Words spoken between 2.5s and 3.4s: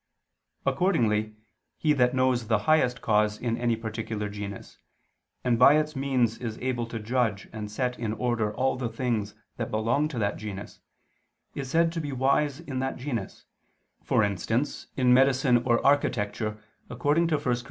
highest cause